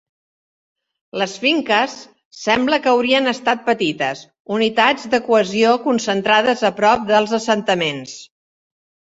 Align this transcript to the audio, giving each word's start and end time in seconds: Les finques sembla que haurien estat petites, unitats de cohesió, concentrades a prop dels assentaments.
Les 1.21 1.33
finques 1.41 1.97
sembla 2.37 2.79
que 2.85 2.91
haurien 2.93 3.33
estat 3.33 3.61
petites, 3.69 4.25
unitats 4.57 5.07
de 5.13 5.21
cohesió, 5.29 5.77
concentrades 5.87 6.67
a 6.71 6.75
prop 6.81 7.09
dels 7.13 7.37
assentaments. 7.41 8.19